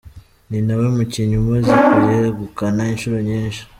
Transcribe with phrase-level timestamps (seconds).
[0.49, 3.61] Ni nawe mukinnyi umaze kuyegukana inshuro nyinshi.